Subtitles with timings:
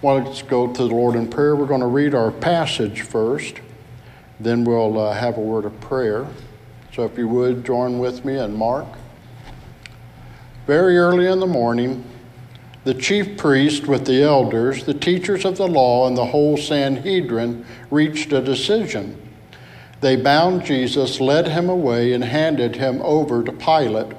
[0.00, 1.56] Well, let's go to the Lord in prayer.
[1.56, 3.56] We're going to read our passage first,
[4.38, 6.24] then we'll uh, have a word of prayer.
[6.94, 8.86] So if you would join with me and Mark.
[10.68, 12.04] Very early in the morning,
[12.84, 17.66] the chief priest with the elders, the teachers of the law, and the whole Sanhedrin
[17.90, 19.20] reached a decision.
[20.00, 24.16] They bound Jesus, led him away, and handed him over to Pilate.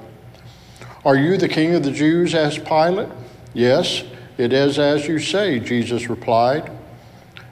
[1.06, 2.34] Are you the king of the Jews?
[2.34, 3.08] asked Pilate.
[3.54, 4.04] Yes,
[4.40, 6.72] it is as you say, Jesus replied.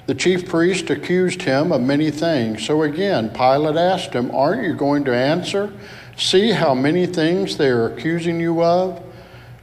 [0.06, 2.64] The chief priest accused him of many things.
[2.64, 5.70] So again, Pilate asked him, Aren't you going to answer?
[6.16, 9.02] See how many things they are accusing you of?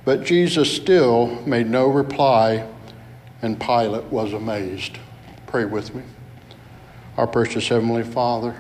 [0.04, 2.68] But Jesus still made no reply,
[3.42, 5.00] and Pilate was amazed.
[5.48, 6.04] Pray with me.
[7.18, 8.56] Our precious Heavenly Father,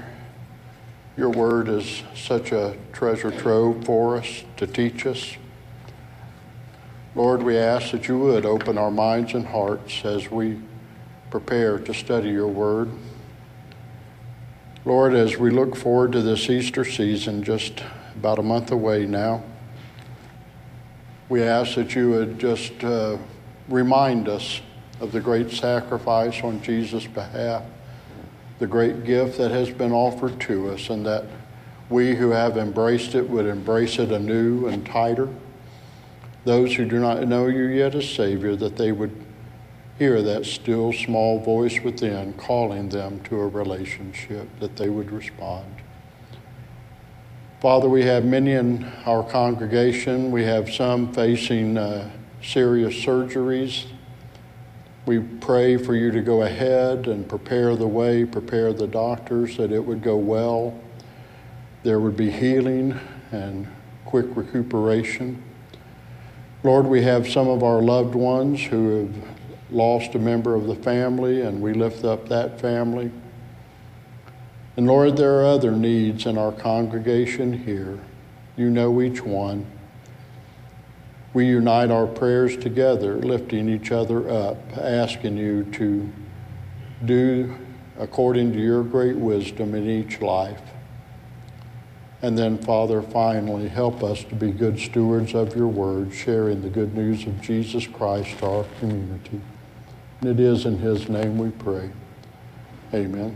[1.16, 5.38] your word is such a treasure trove for us to teach us.
[7.16, 10.60] Lord, we ask that you would open our minds and hearts as we
[11.32, 12.92] prepare to study your word.
[14.84, 17.82] Lord, as we look forward to this Easter season, just
[18.18, 19.44] about a month away now,
[21.30, 23.18] we ask that you would just uh,
[23.70, 24.60] remind us
[25.00, 27.64] of the great sacrifice on Jesus' behalf,
[28.60, 31.24] the great gift that has been offered to us, and that
[31.90, 35.30] we who have embraced it would embrace it anew and tighter
[36.46, 39.12] those who do not know you yet as Savior, that they would
[39.98, 45.66] hear that still small voice within calling them to a relationship, that they would respond.
[47.62, 50.30] Father, we have many in our congregation.
[50.30, 52.12] We have some facing uh,
[52.44, 53.88] serious surgeries.
[55.06, 59.72] We pray for you to go ahead and prepare the way, prepare the doctors, that
[59.72, 60.80] it would go well.
[61.84, 63.00] There would be healing
[63.32, 63.68] and
[64.06, 65.42] quick recuperation.
[66.66, 69.16] Lord, we have some of our loved ones who have
[69.70, 73.12] lost a member of the family, and we lift up that family.
[74.76, 78.00] And Lord, there are other needs in our congregation here.
[78.58, 79.68] You know each one.
[81.36, 86.12] We unite our prayers together, lifting each other up, asking you to
[87.06, 87.56] do
[88.00, 90.64] according to your great wisdom in each life.
[92.22, 96.70] And then, Father, finally, help us to be good stewards of your word, sharing the
[96.70, 99.42] good news of Jesus Christ to our community.
[100.22, 101.92] And it is in his name we pray.
[102.94, 103.36] Amen.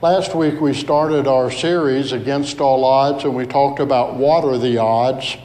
[0.00, 4.58] Last week we started our series, Against All Odds, and we talked about what are
[4.58, 5.36] the odds.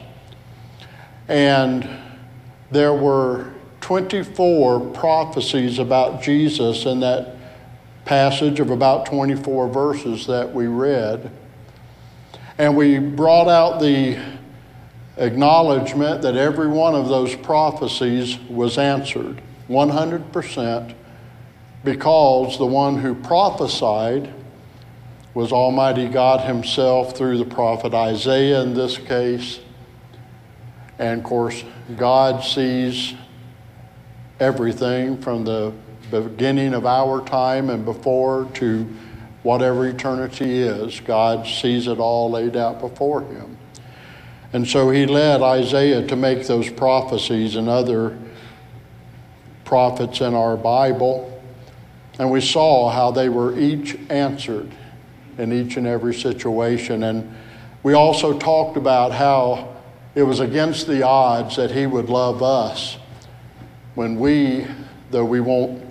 [1.28, 1.88] And
[2.70, 7.36] there were 24 prophecies about Jesus in that
[8.04, 11.30] passage of about 24 verses that we read.
[12.60, 14.22] And we brought out the
[15.16, 19.40] acknowledgement that every one of those prophecies was answered
[19.70, 20.94] 100%
[21.82, 24.34] because the one who prophesied
[25.32, 29.60] was Almighty God Himself through the prophet Isaiah in this case.
[30.98, 31.64] And of course,
[31.96, 33.14] God sees
[34.38, 35.72] everything from the
[36.10, 38.86] beginning of our time and before to
[39.42, 41.00] whatever eternity is.
[41.00, 43.56] God sees it all laid out before him.
[44.52, 48.18] And so he led Isaiah to make those prophecies and other
[49.64, 51.26] prophets in our Bible.
[52.18, 54.70] And we saw how they were each answered
[55.38, 57.04] in each and every situation.
[57.04, 57.34] And
[57.82, 59.76] we also talked about how
[60.14, 62.98] it was against the odds that he would love us
[63.94, 64.66] when we,
[65.10, 65.84] though we won't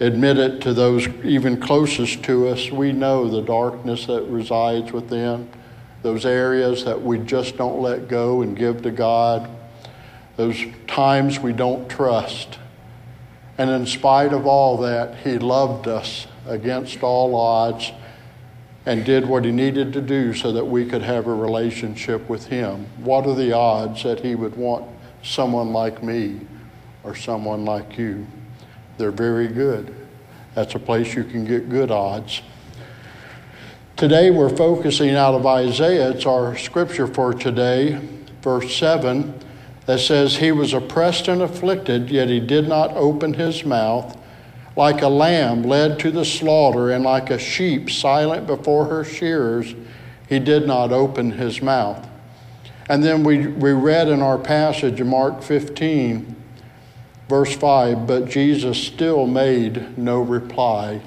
[0.00, 2.70] admit it to those even closest to us.
[2.70, 5.48] We know the darkness that resides within,
[6.02, 9.50] those areas that we just don't let go and give to God,
[10.36, 12.58] those times we don't trust.
[13.58, 17.90] And in spite of all that, He loved us against all odds
[18.84, 22.46] and did what He needed to do so that we could have a relationship with
[22.46, 22.86] Him.
[22.98, 24.84] What are the odds that He would want
[25.22, 26.40] someone like me
[27.02, 28.26] or someone like you?
[28.98, 29.94] They're very good.
[30.54, 32.42] That's a place you can get good odds.
[33.96, 36.10] Today we're focusing out of Isaiah.
[36.10, 38.00] It's our scripture for today,
[38.42, 39.38] verse 7,
[39.86, 44.18] that says, He was oppressed and afflicted, yet he did not open his mouth.
[44.76, 49.74] Like a lamb led to the slaughter, and like a sheep silent before her shearers,
[50.28, 52.06] he did not open his mouth.
[52.88, 56.36] And then we, we read in our passage Mark 15,
[57.28, 61.00] Verse 5 But Jesus still made no reply,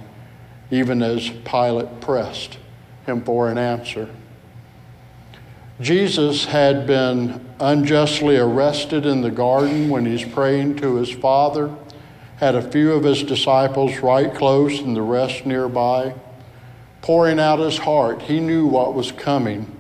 [0.72, 2.58] even as Pilate pressed
[3.06, 4.10] him for an answer.
[5.80, 11.74] Jesus had been unjustly arrested in the garden when he's praying to his Father.
[12.38, 16.14] had a few of his disciples right close and the rest nearby,
[17.02, 18.22] pouring out his heart.
[18.24, 19.74] He knew what was coming.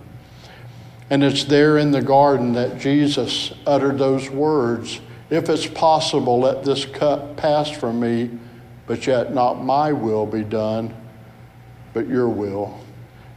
[1.09, 6.63] And it's there in the garden that Jesus uttered those words If it's possible, let
[6.63, 8.31] this cup pass from me,
[8.87, 10.95] but yet not my will be done,
[11.93, 12.79] but your will.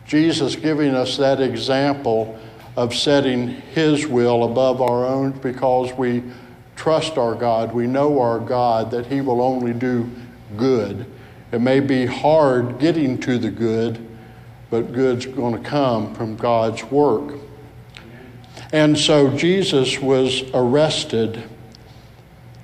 [0.06, 2.38] Jesus giving us that example
[2.76, 6.22] of setting His will above our own because we
[6.76, 7.72] trust our God.
[7.74, 10.10] We know our God that He will only do
[10.56, 11.06] good.
[11.52, 14.06] It may be hard getting to the good,
[14.70, 17.34] but good's going to come from God's work.
[18.72, 21.42] And so Jesus was arrested,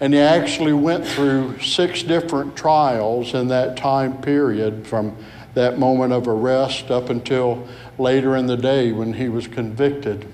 [0.01, 5.17] and he actually went through six different trials in that time period from
[5.55, 7.67] that moment of arrest up until
[7.99, 10.27] later in the day when he was convicted.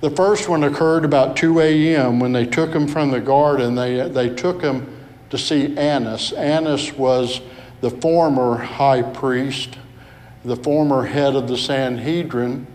[0.00, 2.20] The first one occurred about 2 a.m.
[2.20, 3.74] when they took him from the garden.
[3.74, 4.86] They, they took him
[5.30, 6.32] to see Annas.
[6.32, 7.40] Annas was
[7.80, 9.76] the former high priest,
[10.44, 12.68] the former head of the Sanhedrin.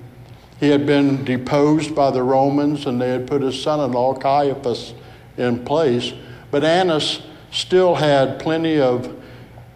[0.59, 4.13] He had been deposed by the Romans and they had put his son in law,
[4.13, 4.93] Caiaphas,
[5.37, 6.13] in place.
[6.51, 7.21] But Annas
[7.51, 9.23] still had plenty of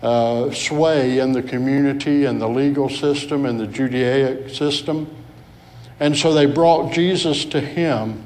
[0.02, 5.14] uh, sway in the community and the legal system and the Judaic system.
[6.00, 8.24] And so they brought Jesus to him,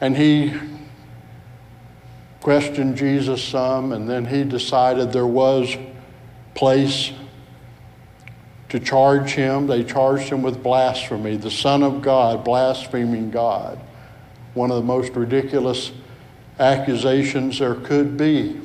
[0.00, 0.54] and he
[2.40, 5.76] questioned Jesus some, and then he decided there was
[6.54, 7.12] place
[8.68, 9.66] to charge him.
[9.66, 13.78] They charged him with blasphemy, the Son of God, blaspheming God.
[14.54, 15.92] One of the most ridiculous
[16.58, 18.60] accusations there could be.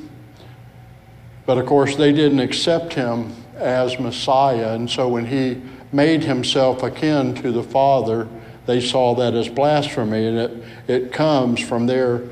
[1.46, 5.60] But of course, they didn't accept him as Messiah, and so when he
[5.92, 8.28] made himself akin to the Father,
[8.66, 12.22] they saw that as blasphemy, and it, it comes from their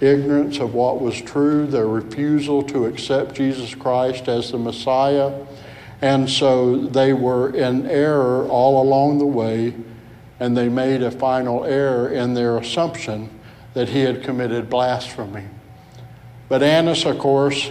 [0.00, 5.32] ignorance of what was true, their refusal to accept Jesus Christ as the Messiah
[6.02, 9.74] and so they were in error all along the way,
[10.38, 13.28] and they made a final error in their assumption
[13.74, 15.44] that he had committed blasphemy.
[16.48, 17.70] But Annas, of course,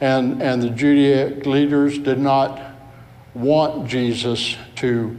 [0.00, 2.60] and, and the Judaic leaders did not
[3.34, 5.16] want Jesus to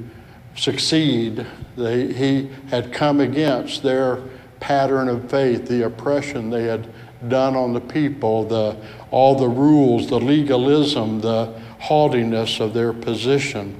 [0.55, 1.45] succeed.
[1.75, 4.21] They, he had come against their
[4.59, 6.87] pattern of faith, the oppression they had
[7.27, 8.77] done on the people, the,
[9.11, 13.79] all the rules, the legalism, the haughtiness of their position.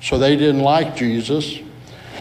[0.00, 1.58] So they didn't like Jesus.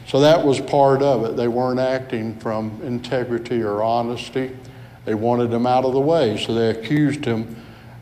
[0.10, 1.38] So that was part of it.
[1.38, 4.58] They weren't acting from integrity or honesty.
[5.06, 7.56] They wanted him out of the way, so they accused him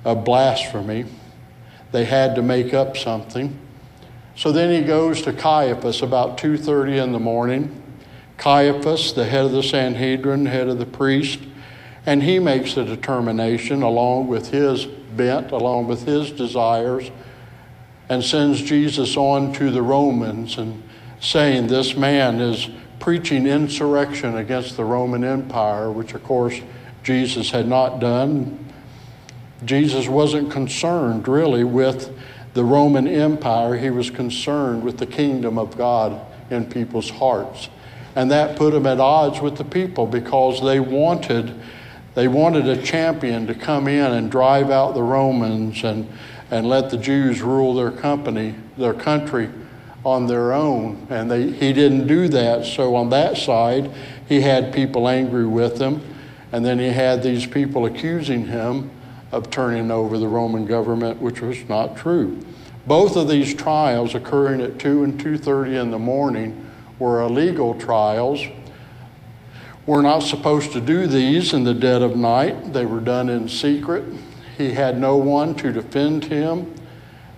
[0.05, 1.03] of blasphemy.
[1.91, 3.59] They had to make up something.
[4.37, 7.75] So then he goes to Caiaphas about 2:30 in the morning.
[8.37, 11.39] Caiaphas, the head of the Sanhedrin, head of the priest,
[12.05, 17.11] and he makes a determination along with his bent, along with his desires,
[18.07, 20.83] and sends Jesus on to the Romans and
[21.19, 22.69] saying this man is
[22.99, 26.59] preaching insurrection against the Roman Empire, which of course
[27.03, 28.65] Jesus had not done.
[29.65, 32.15] Jesus wasn't concerned really with
[32.53, 36.19] the Roman Empire, he was concerned with the kingdom of God
[36.49, 37.69] in people's hearts.
[38.15, 41.53] And that put him at odds with the people because they wanted
[42.15, 46.09] they wanted a champion to come in and drive out the Romans and,
[46.49, 49.49] and let the Jews rule their company, their country
[50.07, 51.05] on their own.
[51.09, 52.65] And they, he didn't do that.
[52.65, 53.91] So on that side,
[54.27, 56.01] he had people angry with him.
[56.51, 58.89] And then he had these people accusing him
[59.31, 62.39] of turning over the Roman government, which was not true.
[62.85, 66.65] Both of these trials occurring at 2 and 2:30 in the morning
[66.99, 68.41] were illegal trials
[69.87, 72.73] we're not supposed to do these in the dead of night.
[72.73, 74.03] They were done in secret.
[74.57, 76.75] He had no one to defend him.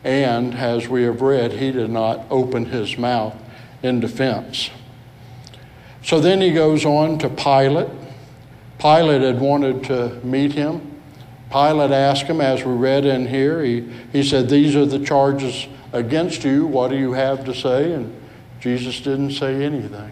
[0.03, 3.35] And as we have read, he did not open his mouth
[3.83, 4.69] in defense.
[6.03, 7.89] So then he goes on to Pilate.
[8.79, 11.01] Pilate had wanted to meet him.
[11.51, 15.67] Pilate asked him, as we read in here, he, he said, These are the charges
[15.91, 16.65] against you.
[16.65, 17.91] What do you have to say?
[17.91, 18.15] And
[18.59, 20.11] Jesus didn't say anything.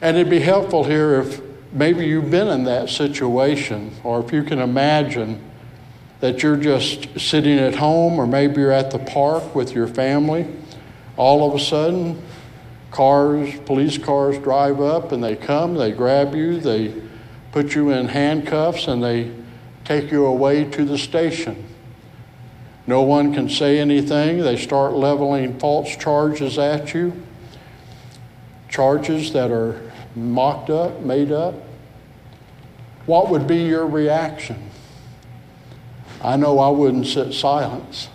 [0.00, 1.40] And it'd be helpful here if
[1.72, 5.42] maybe you've been in that situation, or if you can imagine
[6.20, 10.46] that you're just sitting at home, or maybe you're at the park with your family.
[11.16, 12.22] All of a sudden,
[12.90, 16.94] cars, police cars drive up and they come, they grab you, they
[17.52, 19.32] put you in handcuffs, and they
[19.84, 21.64] take you away to the station.
[22.86, 24.38] No one can say anything.
[24.38, 27.20] They start leveling false charges at you,
[28.68, 31.54] charges that are mocked up, made up.
[33.06, 34.70] what would be your reaction?
[36.22, 38.08] I know I wouldn't sit silence.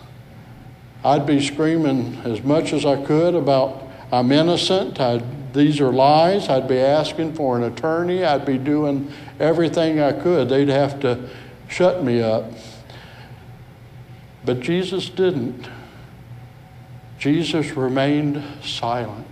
[1.03, 3.81] I'd be screaming as much as I could about
[4.11, 6.49] I'm innocent, I'd, these are lies.
[6.49, 8.25] I'd be asking for an attorney.
[8.25, 10.49] I'd be doing everything I could.
[10.49, 11.29] They'd have to
[11.69, 12.51] shut me up.
[14.43, 15.69] But Jesus didn't.
[17.19, 19.27] Jesus remained silent.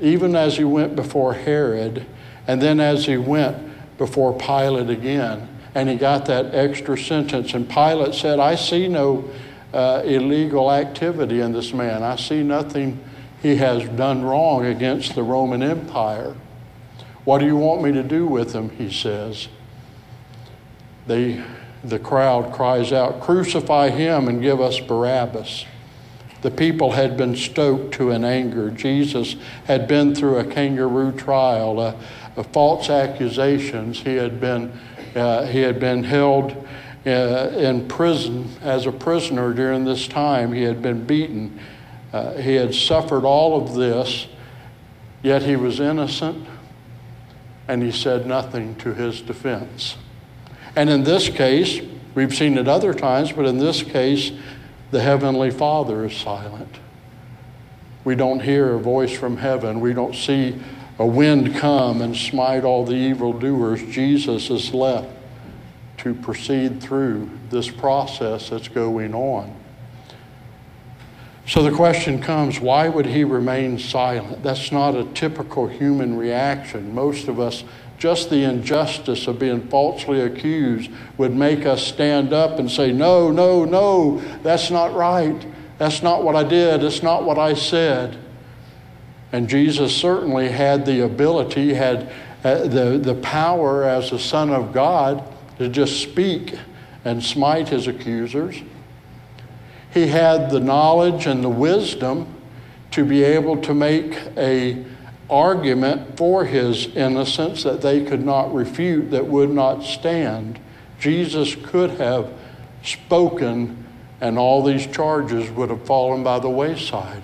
[0.00, 2.06] Even as he went before Herod,
[2.46, 7.52] and then as he went before Pilate again, and he got that extra sentence.
[7.52, 9.28] And Pilate said, I see no
[9.74, 12.02] uh, illegal activity in this man.
[12.02, 12.98] I see nothing
[13.42, 16.34] he has done wrong against the Roman Empire.
[17.24, 18.70] What do you want me to do with him?
[18.70, 19.48] He says.
[21.06, 21.44] They,
[21.84, 25.66] the crowd cries out, Crucify him and give us Barabbas.
[26.40, 28.70] The people had been stoked to an anger.
[28.70, 31.94] Jesus had been through a kangaroo trial, a,
[32.34, 34.00] a false accusations.
[34.00, 34.72] He had been,
[35.16, 36.66] uh, he had been held
[37.06, 40.52] uh, in prison as a prisoner during this time.
[40.52, 41.58] He had been beaten.
[42.12, 44.26] Uh, he had suffered all of this,
[45.22, 46.46] yet he was innocent,
[47.66, 49.96] and he said nothing to his defense.
[50.74, 51.80] And in this case,
[52.14, 54.32] we've seen it other times, but in this case,
[54.90, 56.78] the Heavenly Father is silent.
[58.04, 59.80] We don't hear a voice from heaven.
[59.80, 60.60] We don't see
[60.98, 63.82] a wind come and smite all the evildoers.
[63.82, 65.10] Jesus is left
[65.98, 69.54] to proceed through this process that's going on.
[71.46, 74.42] So the question comes why would he remain silent?
[74.42, 76.94] That's not a typical human reaction.
[76.94, 77.62] Most of us
[77.98, 83.30] just the injustice of being falsely accused would make us stand up and say, No,
[83.30, 85.46] no, no, that's not right.
[85.78, 86.82] That's not what I did.
[86.82, 88.18] It's not what I said.
[89.32, 92.12] And Jesus certainly had the ability, had
[92.44, 95.24] uh, the, the power as the Son of God
[95.58, 96.54] to just speak
[97.04, 98.60] and smite his accusers.
[99.92, 102.34] He had the knowledge and the wisdom
[102.92, 104.84] to be able to make a
[105.28, 110.58] argument for his innocence that they could not refute, that would not stand.
[111.00, 112.32] Jesus could have
[112.82, 113.84] spoken,
[114.20, 117.22] and all these charges would have fallen by the wayside.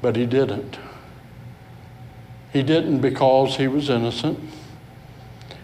[0.00, 0.78] But he didn't.
[2.52, 4.38] He didn't because he was innocent.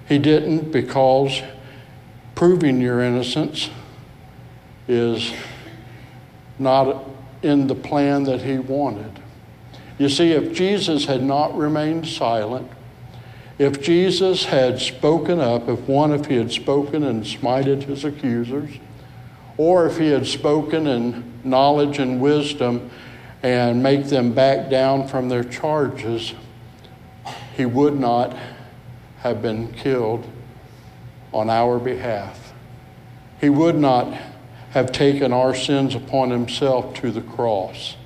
[0.08, 1.42] He didn't because
[2.34, 3.70] proving your innocence
[4.86, 5.32] is
[6.58, 7.04] not
[7.42, 9.20] in the plan that he wanted.
[9.98, 12.70] You see, if Jesus had not remained silent,
[13.58, 18.70] if Jesus had spoken up, if one, if he had spoken and smited his accusers,
[19.56, 22.90] or if he had spoken in knowledge and wisdom
[23.44, 26.32] and make them back down from their charges,
[27.54, 28.34] he would not
[29.18, 30.26] have been killed
[31.30, 32.54] on our behalf.
[33.38, 34.10] He would not
[34.70, 37.96] have taken our sins upon himself to the cross.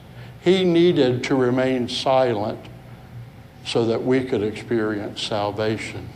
[0.40, 2.59] He needed to remain silent
[3.64, 6.09] so that we could experience salvation.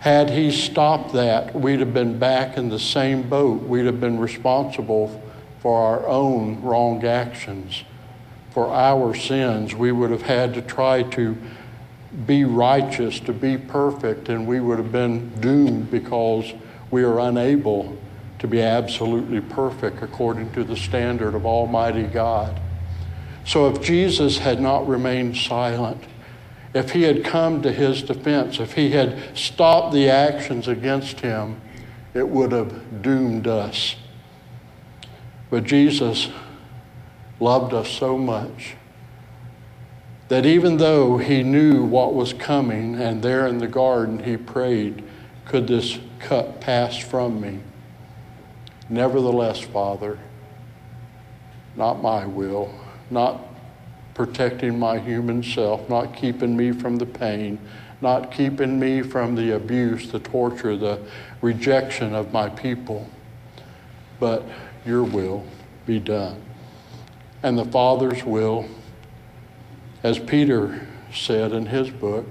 [0.00, 3.62] Had he stopped that, we'd have been back in the same boat.
[3.62, 5.22] We'd have been responsible
[5.60, 7.84] for our own wrong actions,
[8.50, 9.74] for our sins.
[9.74, 11.36] We would have had to try to
[12.26, 16.52] be righteous, to be perfect, and we would have been doomed because
[16.90, 17.96] we are unable
[18.40, 22.58] to be absolutely perfect according to the standard of Almighty God.
[23.44, 26.02] So if Jesus had not remained silent,
[26.72, 31.60] if he had come to his defense, if he had stopped the actions against him,
[32.14, 33.96] it would have doomed us.
[35.50, 36.28] But Jesus
[37.38, 38.76] loved us so much
[40.28, 45.02] that even though he knew what was coming, and there in the garden he prayed,
[45.44, 47.58] Could this cup pass from me?
[48.88, 50.18] Nevertheless, Father,
[51.76, 52.72] not my will
[53.10, 53.40] not
[54.14, 57.58] protecting my human self, not keeping me from the pain,
[58.00, 61.00] not keeping me from the abuse, the torture, the
[61.42, 63.08] rejection of my people,
[64.20, 64.44] but
[64.86, 65.44] your will
[65.86, 66.40] be done.
[67.42, 68.66] And the Father's will,
[70.02, 72.26] as Peter said in his book,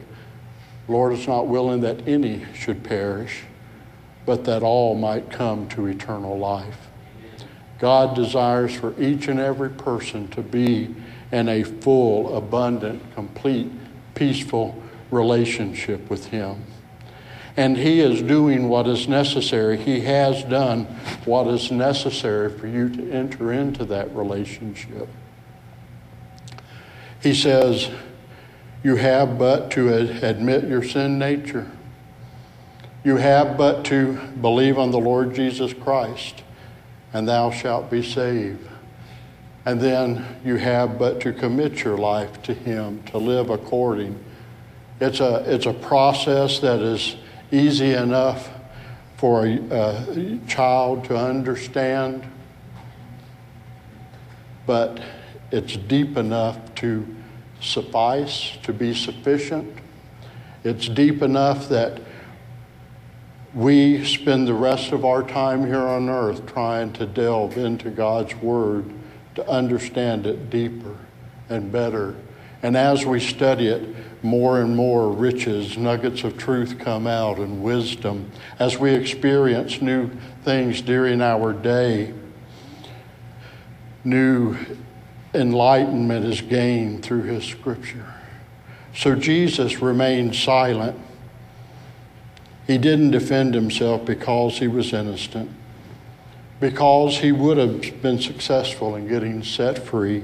[0.87, 3.43] Lord is not willing that any should perish,
[4.25, 6.87] but that all might come to eternal life.
[7.79, 10.95] God desires for each and every person to be
[11.31, 13.71] in a full, abundant, complete,
[14.15, 14.81] peaceful
[15.11, 16.63] relationship with Him.
[17.59, 19.75] And He is doing what is necessary.
[19.75, 20.85] He has done
[21.25, 25.09] what is necessary for you to enter into that relationship.
[27.21, 27.91] He says,
[28.81, 31.69] You have but to admit your sin nature.
[33.03, 36.43] You have but to believe on the Lord Jesus Christ,
[37.11, 38.65] and thou shalt be saved.
[39.65, 44.17] And then you have but to commit your life to Him, to live according.
[45.01, 47.17] It's a, it's a process that is
[47.51, 48.49] easy enough
[49.17, 52.23] for a, a child to understand,
[54.65, 55.01] but
[55.51, 57.05] it's deep enough to
[57.59, 59.77] suffice, to be sufficient.
[60.63, 62.01] It's deep enough that
[63.53, 68.35] we spend the rest of our time here on earth trying to delve into God's
[68.35, 68.85] Word
[69.35, 70.95] to understand it deeper
[71.49, 72.15] and better.
[72.61, 77.63] And as we study it, more and more riches, nuggets of truth come out and
[77.63, 78.31] wisdom.
[78.59, 80.09] As we experience new
[80.43, 82.13] things during our day,
[84.03, 84.57] new
[85.33, 88.13] enlightenment is gained through His Scripture.
[88.95, 90.99] So Jesus remained silent.
[92.67, 95.49] He didn't defend himself because he was innocent,
[96.59, 100.23] because he would have been successful in getting set free,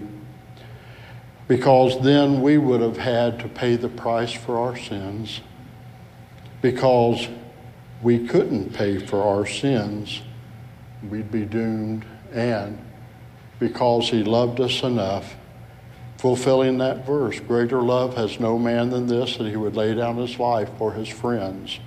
[1.48, 5.42] because then we would have had to pay the price for our sins,
[6.62, 7.28] because
[8.02, 10.22] we couldn't pay for our sins,
[11.10, 12.80] we'd be doomed, and
[13.60, 15.36] because he loved us enough
[16.18, 20.18] fulfilling that verse greater love has no man than this that he would lay down
[20.18, 21.80] his life for his friends.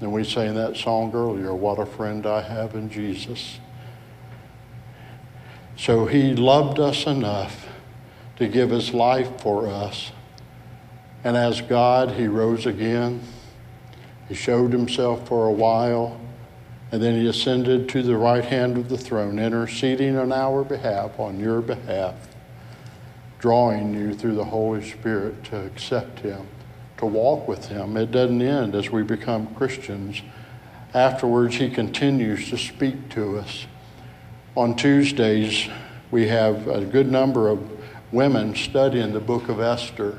[0.00, 3.58] And we sang that song earlier what a friend i have in jesus.
[5.76, 7.61] So he loved us enough
[8.36, 10.12] to give his life for us
[11.24, 13.20] and as god he rose again
[14.28, 16.20] he showed himself for a while
[16.90, 21.18] and then he ascended to the right hand of the throne interceding on our behalf
[21.18, 22.14] on your behalf
[23.42, 26.46] drawing you through the Holy Spirit to accept Him,
[26.96, 27.96] to walk with Him.
[27.96, 30.22] It doesn't end as we become Christians.
[30.94, 33.66] Afterwards, He continues to speak to us.
[34.56, 35.68] On Tuesdays,
[36.12, 37.71] we have a good number of
[38.12, 40.18] women studying the book of Esther.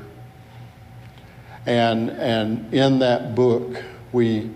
[1.64, 4.50] And, and in that book, we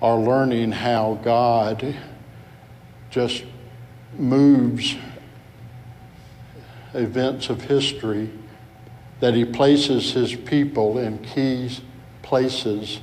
[0.00, 1.96] are learning how God
[3.10, 3.44] just
[4.16, 4.94] moves
[6.94, 8.30] events of history
[9.20, 11.70] that he places his people in key
[12.22, 13.00] places,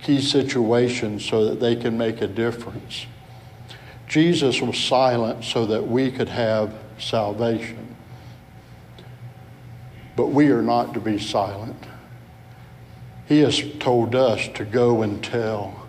[0.00, 3.06] key situations, so that they can make a difference.
[4.06, 7.93] Jesus was silent so that we could have salvation.
[10.16, 11.82] But we are not to be silent.
[13.26, 15.88] He has told us to go and tell.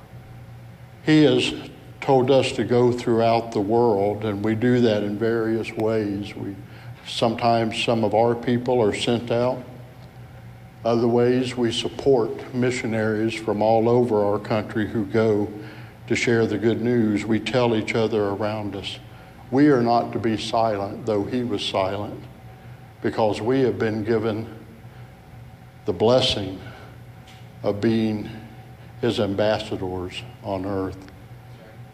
[1.05, 1.53] He has
[2.01, 6.35] told us to go throughout the world, and we do that in various ways.
[6.35, 6.55] We
[7.07, 9.63] Sometimes some of our people are sent out.
[10.83, 15.51] Other ways, we support missionaries from all over our country who go
[16.07, 17.25] to share the good news.
[17.25, 18.99] We tell each other around us.
[19.51, 22.23] We are not to be silent, though he was silent,
[23.05, 24.47] because we have been given
[25.85, 26.59] the blessing
[27.61, 28.27] of being
[28.99, 30.97] his ambassadors on earth.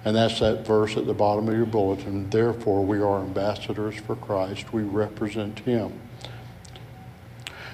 [0.05, 2.29] And that's that verse at the bottom of your bulletin.
[2.29, 4.71] Therefore, we are ambassadors for Christ.
[4.71, 5.99] We represent Him.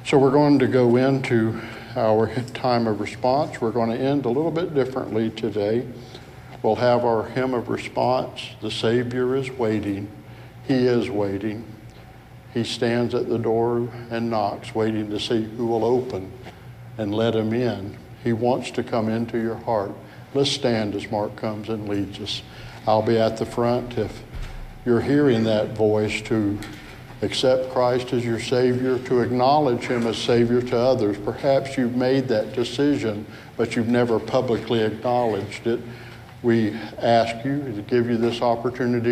[0.03, 1.61] So we're going to go into
[1.95, 3.61] our time of response.
[3.61, 5.87] We're going to end a little bit differently today.
[6.63, 8.55] We'll have our hymn of response.
[8.61, 10.09] The Savior is waiting.
[10.67, 11.76] He is waiting.
[12.57, 16.31] He stands at the door and knocks, waiting to see who will open
[16.97, 17.95] and let him in.
[18.23, 19.91] He wants to come into your heart.
[20.33, 22.41] Let's stand as Mark comes and leads us.
[22.87, 24.23] I'll be at the front if
[24.87, 26.57] you're hearing that voice to
[27.21, 31.15] accept Christ as your Savior, to acknowledge Him as Savior to others.
[31.19, 35.79] Perhaps you've made that decision, but you've never publicly acknowledged it.
[36.41, 39.05] We ask you to give you this opportunity